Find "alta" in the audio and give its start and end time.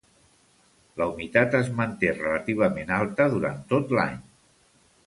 2.99-3.31